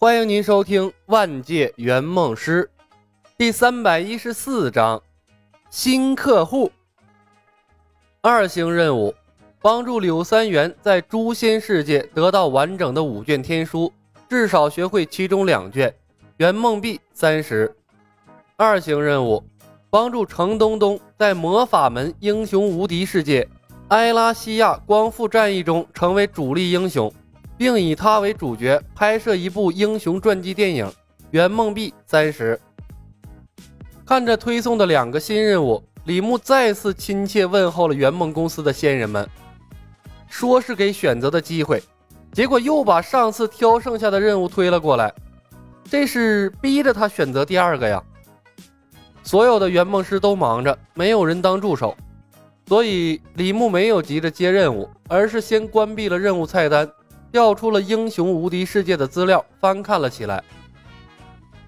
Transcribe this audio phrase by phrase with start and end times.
[0.00, 2.70] 欢迎您收听《万界圆梦师》
[3.36, 5.02] 第三百一十四章：
[5.70, 6.70] 新客户。
[8.20, 9.12] 二星任务：
[9.60, 13.92] 帮助柳三元在诛仙世界得到完整的五卷天书，
[14.28, 15.92] 至少学会其中两卷。
[16.36, 17.74] 圆梦币三十。
[18.54, 19.42] 二星任务：
[19.90, 23.48] 帮助程东东在魔法门英雄无敌世界
[23.88, 27.12] 埃拉西亚光复战役中成为主力英雄。
[27.58, 30.90] 并以他为主角拍摄一部英雄传记电影，
[31.32, 32.58] 圆梦币三十。
[34.06, 39.28] 看着推送的两个新任务，李牧再次亲切问候了圆梦公司的先人们，
[40.28, 41.82] 说是给选择的机会，
[42.32, 45.12] 结果又把上次挑剩下的任务推了过来，
[45.90, 48.02] 这是逼着他选择第二个呀。
[49.24, 51.94] 所有的圆梦师都忙着，没有人当助手，
[52.66, 56.88] 所以李牧没有急着接任务，而是先关闭了任务菜单。
[57.30, 60.42] 调出了英雄无敌世界的资料，翻看了起来。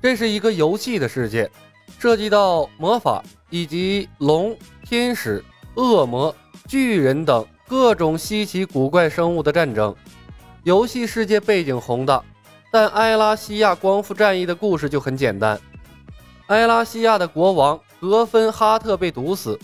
[0.00, 1.50] 这是一个游戏的世界，
[1.98, 6.34] 涉及到魔法以及龙、天使、恶魔、
[6.66, 9.94] 巨人等各种稀奇古怪生物的战争。
[10.62, 12.22] 游戏世界背景宏大，
[12.70, 15.58] 但埃拉西亚光复战役的故事就很简单。
[16.46, 19.58] 埃拉西亚的国王格芬哈特被毒死，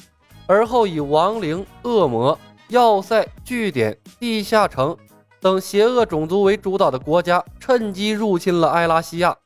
[0.46, 2.38] 而后以亡灵、恶魔、
[2.68, 4.96] 要塞、据点、地下城。
[5.44, 9.36] 等邪恶种族为主导的国家趁机入侵了埃拉西亚。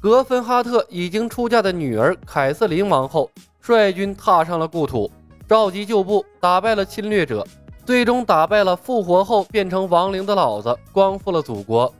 [0.00, 5.10] 格芬哈特已经出嫁的女儿凯瑟琳王后率军踏上了故土，
[5.46, 7.46] 召集旧部，打败了侵略者，
[7.84, 11.92] 最终打败了复活后变成亡灵的老子，光复了祖国。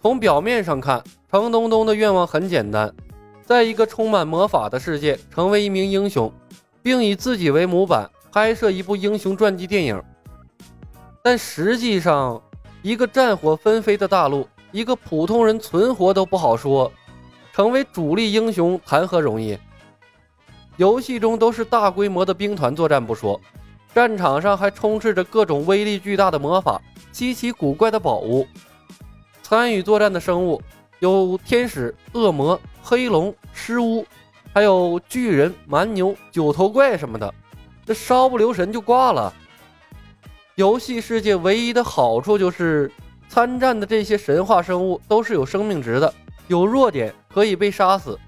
[0.00, 2.94] 从表面上看，程东东的愿望很简单，
[3.44, 6.32] 在一个充满魔法的世界成为一名英雄，
[6.80, 10.00] 并以自己为模板拍摄一部英雄传记电影。
[11.30, 12.40] 但实际上，
[12.80, 16.90] 一个战火纷飞的大陆，一个普通人存活都不好说，
[17.52, 19.58] 成为主力英雄谈何容易？
[20.78, 23.38] 游戏中都是大规模的兵团作战不说，
[23.94, 26.80] 战场上还充斥着各种威力巨大的魔法、
[27.12, 28.46] 稀奇古怪的宝物。
[29.42, 30.62] 参与作战的生物
[31.00, 34.02] 有天使、恶魔、黑龙、尸巫，
[34.54, 37.34] 还有巨人、蛮牛、九头怪什么的，
[37.84, 39.30] 这稍不留神就挂了。
[40.58, 42.90] 游戏世界唯一的好处就是，
[43.28, 46.12] 参战的这些神话生物都是有生命值的，
[46.48, 48.18] 有弱点可以被杀死，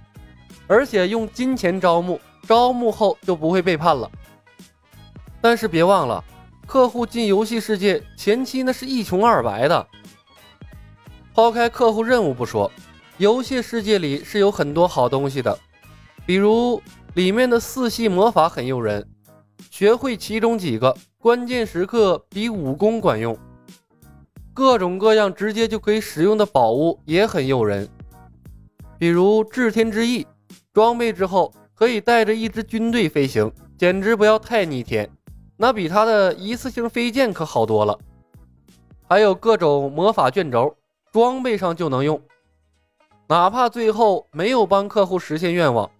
[0.69, 4.09] 而且用金钱招募，招募后就不会背叛了。
[5.41, 6.23] 但是别忘了，
[6.69, 9.85] 客户进游戏世界前期那是一穷二白的。
[11.35, 12.71] 抛开客户任务不说，
[13.19, 15.59] 游戏世界里是有很多好东西的，
[16.25, 16.81] 比如
[17.15, 19.05] 里面的四系魔法很诱人，
[19.69, 20.97] 学会其中几个。
[21.23, 23.37] 关键时刻比武功管用，
[24.55, 27.87] 各种各样直接就可以使用的宝物也很诱人，
[28.99, 30.27] 比如至天之翼，
[30.73, 35.07] 装备之后可以带着一支军队飞行，简直不要太逆天，
[35.59, 37.99] 那比他的一次性飞剑可好多了。
[39.07, 40.75] 还有各种魔法卷轴，
[41.13, 42.19] 装备上就能用，
[43.29, 45.91] 哪怕最后没有帮客户实现愿望，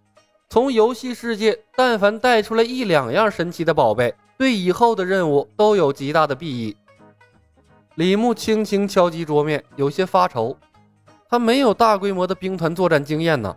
[0.49, 4.15] 从游戏世界但凡带出来一两样神奇的宝贝。
[4.41, 6.75] 对以后的任务都有极大的裨益。
[7.97, 10.57] 李牧轻轻敲击桌面，有些发愁。
[11.29, 13.55] 他没有大规模的兵团作战经验呢。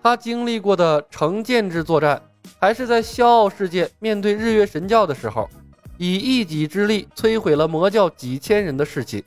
[0.00, 2.22] 他经历过的成建制作战，
[2.60, 5.50] 还是在笑傲世界面对日月神教的时候，
[5.96, 9.24] 以一己之力摧毁了魔教几千人的士气。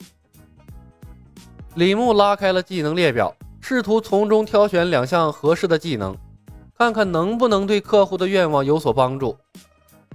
[1.74, 6.16] 李牧拉开了技能列表，试图从中挑选两项合适的技能，
[6.78, 9.36] 看看能不能对客户的愿望有所帮助。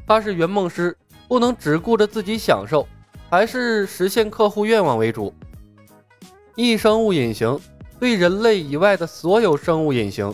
[0.08, 0.98] 他是圆梦师，
[1.28, 2.88] 不能只顾着自己享受，
[3.30, 5.34] 还是实现客户愿望为主。
[6.56, 7.60] 异生物隐形，
[8.00, 10.34] 对人类以外的所有生物隐形。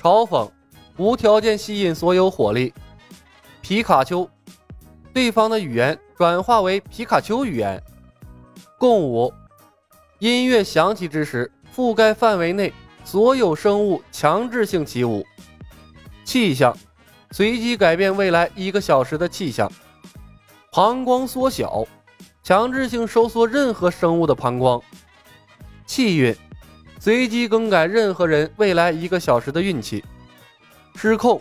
[0.00, 0.48] 嘲讽，
[0.96, 2.72] 无条件吸引所有火力。
[3.60, 4.30] 皮卡丘，
[5.12, 7.82] 对方的语言转化为皮卡丘语言。
[8.78, 9.34] 共舞，
[10.20, 12.72] 音乐响起之时，覆盖范围内
[13.02, 15.26] 所有生物强制性起舞。
[16.24, 16.74] 气象。
[17.30, 19.70] 随机改变未来一个小时的气象，
[20.72, 21.86] 膀胱缩小，
[22.42, 24.80] 强制性收缩任何生物的膀胱。
[25.84, 26.34] 气运，
[26.98, 30.02] 随机更改任何人未来一个小时的运气。
[30.96, 31.40] 失控，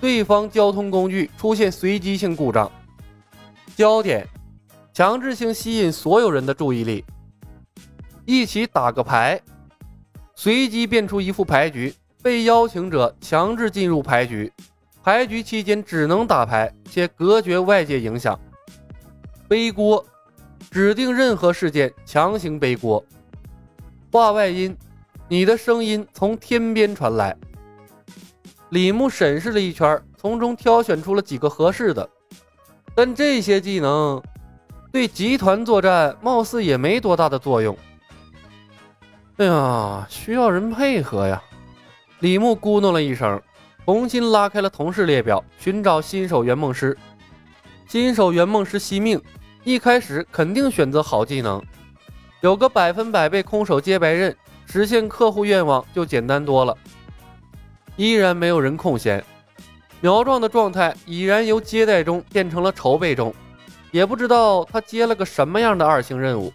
[0.00, 2.70] 对方交通工具出现随机性故障。
[3.76, 4.26] 焦点，
[4.92, 7.04] 强制性吸引所有人的注意力。
[8.24, 9.40] 一起打个牌，
[10.34, 14.52] 随机变出一副牌局，被邀请者强制进入牌局。
[15.02, 18.38] 牌局期间只能打牌，且隔绝外界影响。
[19.48, 20.04] 背锅，
[20.70, 23.04] 指定任何事件强行背锅。
[24.12, 24.76] 话外音，
[25.28, 27.36] 你的声音从天边传来。
[28.70, 32.08] 李牧审视了一圈，从中挑选出了几个合适的，
[32.94, 34.22] 但这些技能
[34.92, 37.76] 对集团作战貌似也没多大的作用。
[39.38, 41.42] 哎呀，需要人配合呀！
[42.20, 43.42] 李牧咕哝了一声，
[43.84, 46.96] 重新拉开了同事列表，寻找新手圆梦师。
[47.88, 49.20] 新手圆梦师惜命，
[49.64, 51.62] 一开始肯定选择好技能，
[52.40, 54.34] 有个百分百被空手接白刃，
[54.66, 56.74] 实现客户愿望就简单多了。
[57.96, 59.22] 依然没有人空闲，
[60.00, 63.34] 苗壮的状态已然由接待中变成了筹备中，
[63.90, 66.52] 也不知道他接了个什么样的二星任务。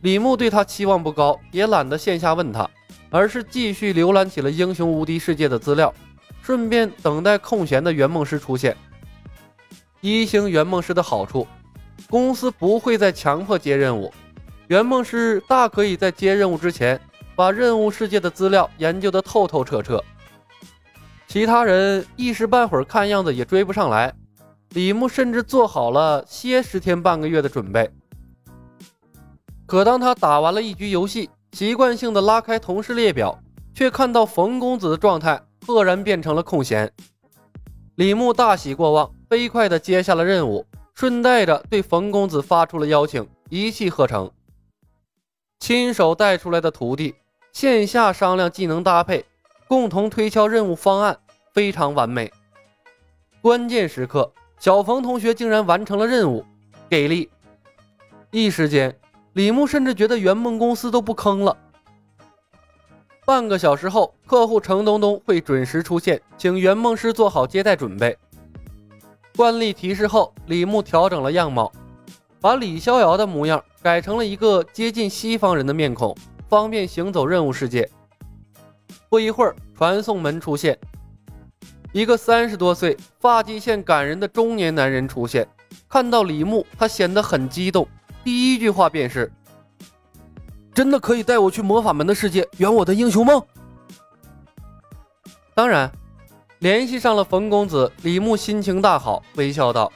[0.00, 2.70] 李牧对他期望不高，也懒得线下问他，
[3.10, 5.92] 而是继续浏览起了英雄无敌世界的资料，
[6.42, 8.76] 顺便等待空闲的圆梦师出现。
[10.00, 11.46] 一星圆梦师的好处，
[12.10, 14.12] 公司不会再强迫接任务，
[14.66, 17.00] 圆梦师大可以在接任务之前
[17.36, 20.02] 把任务世界的资料研究的透透彻彻。
[21.28, 24.12] 其他人一时半会儿看样子也追不上来，
[24.70, 27.88] 李牧甚至做好了歇十天半个月的准备。
[29.64, 33.38] 可当他打完了一局游戏，习惯性的拉开同事列表，
[33.72, 36.92] 却看到冯公子的状态赫然变成了空闲。
[37.96, 44.30] 李牧大喜过望，飞快的接下了任务，顺带着对冯公子发出了邀请，一气呵成。
[45.60, 47.14] 亲手带出来的徒弟，
[47.52, 49.24] 线下商量技能搭配，
[49.68, 51.18] 共同推敲任务方案，
[51.52, 52.32] 非常完美。
[53.40, 56.44] 关键时刻，小冯同学竟然完成了任务，
[56.88, 57.30] 给力！
[58.30, 58.96] 一时间。
[59.34, 61.56] 李牧甚至觉得圆梦公司都不坑了。
[63.24, 68.16] 半个小时后，客户程东东会准时出现，请圆梦师做好接待准备。
[69.36, 71.70] 惯例提示后，李牧调整了样貌，
[72.40, 76.16] 把李逍遥的模样改成了一个接近西方人的面孔，
[76.48, 77.88] 方便行走任务世界。
[79.08, 80.76] 不一会儿，传送门出现，
[81.92, 85.46] 一个三十多岁、发际线感人的中年男人出现。
[85.88, 87.86] 看到李牧，他显得很激动。
[88.24, 89.30] 第一句话便是
[90.74, 93.42] ：“真的可以带我去魔法门的世界圆我的英雄梦？”
[95.54, 95.90] 当然，
[96.60, 99.92] 联系上了冯公子，李牧心情大好，微笑道：“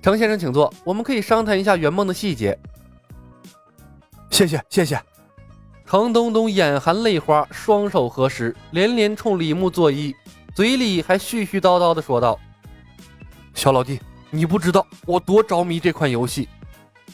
[0.00, 2.58] 程先生，请坐，我们可以商谈一下圆梦的细节。”
[4.30, 5.00] 谢谢谢谢。
[5.84, 10.14] 程东东眼含泪花，双手合十，连连冲李牧作揖，
[10.54, 12.38] 嘴里还絮絮叨叨的说道
[13.54, 14.00] ：“小老弟，
[14.30, 16.48] 你不知道我多着迷这款游戏。”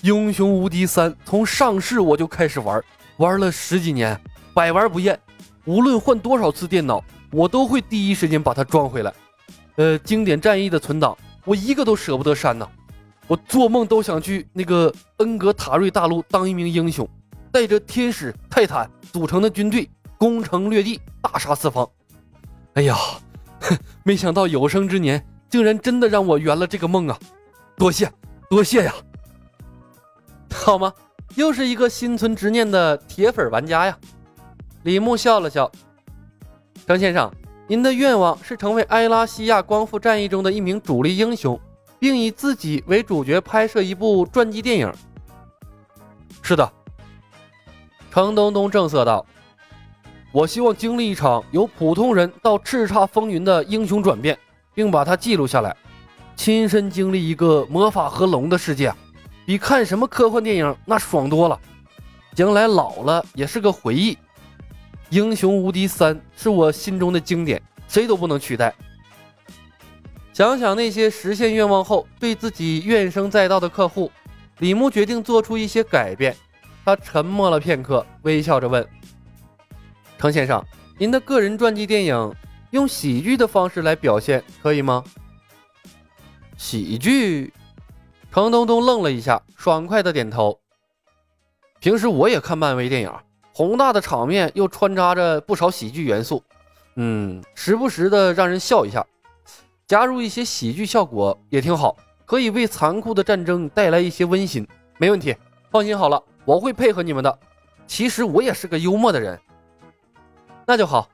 [0.01, 2.83] 英雄无敌三从上市我就开始玩，
[3.19, 4.19] 玩了十几年，
[4.53, 5.19] 百玩不厌。
[5.65, 9.13] 无论换多少次电脑，我都会第一时间把它装回来。
[9.77, 12.69] 呃，经典战役的存档，我一个都舍不得删呢。
[13.29, 17.09] 我做梦都想去那个恩格塔瑞大陆当一名英雄，
[17.53, 21.89] 带着天使、泰坦组成的军队，攻城略地，大杀四方。
[22.75, 22.97] 哎呀，
[24.03, 27.19] 没想到有生之年竟然真的让我圆了这个梦啊！
[27.77, 28.11] 多谢，
[28.51, 28.93] 多谢呀！
[30.53, 30.93] 好吗？
[31.35, 33.99] 又是一个心存执念的铁粉玩家呀！
[34.83, 35.71] 李牧笑了笑。
[36.87, 37.33] 张先生，
[37.67, 41.59] 您的愿望是成为埃拉西亚光复战役中的一名主力英雄，
[41.99, 44.93] 并以自己为主角拍摄一部传记电影。
[46.43, 46.71] 是的，
[48.11, 49.25] 程东东正色道
[50.33, 54.39] ：“我希望经历一场由普通人到叱咤风云的英雄转变，
[54.75, 55.75] 并把它记录下来，
[56.37, 58.93] 亲身经历一个魔法和龙的世界。”
[59.45, 61.61] 比看什么科幻电影那爽多了，
[62.35, 64.17] 将来老了也是个回忆。
[65.11, 68.75] 英雄无敌三是我心中的经典，谁都不能取代。
[70.33, 74.11] 想想那些实现愿望后对自己怨声载道的客户，
[74.61, 76.35] 李牧决定做出一些改变。
[76.85, 78.87] 他沉默了片刻，微笑着问
[80.19, 80.65] ：“程先生，
[80.97, 82.35] 您的个人传记电影
[82.71, 85.05] 用喜剧的方式来表现可以吗？”
[86.57, 87.53] 喜剧。
[88.33, 90.59] 程东东愣了一下，爽快的点头。
[91.81, 93.13] 平时我也看漫威电影，
[93.53, 96.43] 宏大的场面又穿插着不少喜剧元素，
[96.97, 99.07] 嗯，时不时的让人笑一下，
[99.87, 104.67] 加入一些喜剧效果也挺好，可以为残酷的战争带来一些温馨。
[104.97, 105.37] 没问题，
[105.71, 107.39] 放心好了，我会配合你们的。
[107.87, 109.39] 其实我也是个幽默的人，
[110.67, 111.07] 那就好。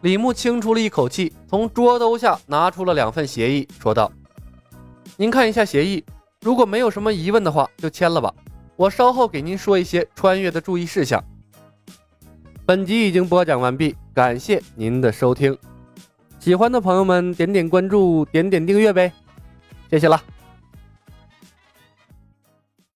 [0.00, 4.10] 李牧轻出了一口气，从桌兜下拿出了两份协议，说道
[5.16, 6.04] ：“您看一下协议。”
[6.42, 8.34] 如果没有什么疑问的话，就签了吧。
[8.74, 11.22] 我稍后给您说一些穿越的注意事项。
[12.66, 15.56] 本集已经播讲完毕，感谢您的收听。
[16.40, 19.12] 喜欢的朋友们点点关注，点点订阅呗，
[19.88, 20.20] 谢谢了。